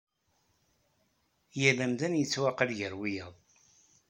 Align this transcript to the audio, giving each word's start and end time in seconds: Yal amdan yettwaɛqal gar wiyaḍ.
Yal 1.61 1.79
amdan 1.85 2.13
yettwaɛqal 2.19 2.71
gar 2.79 2.93
wiyaḍ. 2.99 3.35